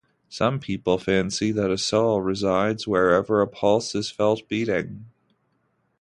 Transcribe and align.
Some 0.29 0.59
people 0.59 0.97
fancy 0.97 1.51
that 1.51 1.69
a 1.69 1.77
soul 1.77 2.21
resides 2.23 2.87
wherever 2.87 3.39
a 3.39 3.47
pulse 3.47 3.93
is 3.93 4.09
felt 4.09 4.49
beating. 4.49 5.05